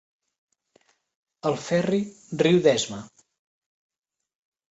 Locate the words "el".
1.49-1.57